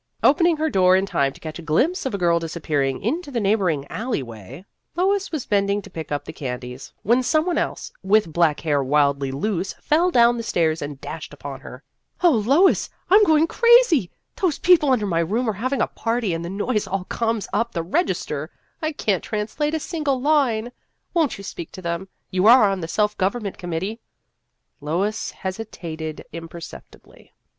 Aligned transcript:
Opening 0.23 0.57
her 0.57 0.67
door 0.71 0.95
in 0.95 1.05
time 1.05 1.31
to 1.31 1.39
catch 1.39 1.59
a 1.59 1.61
glimpse 1.61 2.07
of 2.07 2.15
a 2.15 2.17
girl 2.17 2.39
disappearing 2.39 3.03
into 3.03 3.29
the 3.29 3.39
neighboring 3.39 3.85
alley 3.85 4.23
way, 4.23 4.65
Lois 4.95 5.31
was 5.31 5.45
bending 5.45 5.79
to 5.83 5.91
pick 5.91 6.11
up 6.11 6.25
the 6.25 6.33
candies, 6.33 6.91
when 7.03 7.21
some 7.21 7.45
one 7.45 7.59
else 7.59 7.91
with 8.01 8.33
black 8.33 8.61
hair 8.61 8.83
wildly 8.83 9.31
loose 9.31 9.73
flew 9.73 10.11
down 10.11 10.37
the 10.37 10.41
stairs, 10.41 10.81
and 10.81 10.99
dashed 11.01 11.35
up 11.35 11.41
to 11.43 11.49
her." 11.59 11.83
Oh, 12.23 12.31
Lois, 12.31 12.89
I 13.11 13.15
'm 13.15 13.23
going 13.25 13.45
The 13.45 13.53
History 13.53 13.69
of 13.69 13.69
an 13.69 13.77
Ambition 13.77 14.07
39 14.07 14.07
crazy! 14.07 14.11
Those 14.41 14.57
people 14.59 14.91
under 14.91 15.05
my 15.05 15.19
room 15.19 15.47
are 15.47 15.53
having 15.61 15.81
a 15.83 15.85
party, 15.85 16.33
and 16.33 16.43
the 16.43 16.49
noise 16.49 16.87
all 16.87 17.03
comes 17.03 17.47
up 17.53 17.71
the 17.73 17.83
register. 17.83 18.49
I 18.81 18.93
can't 18.93 19.23
translate 19.23 19.75
a 19.75 19.79
single 19.79 20.19
line. 20.19 20.71
Won't 21.13 21.37
you 21.37 21.43
speak 21.43 21.71
to 21.73 21.81
them? 21.83 22.07
You 22.31 22.47
are 22.47 22.67
on 22.71 22.81
the 22.81 22.87
self 22.87 23.15
government 23.19 23.59
com 23.59 23.69
mittee." 23.69 23.99
Lois 24.79 25.29
hesitated 25.29 26.25
imperceptibly. 26.33 27.33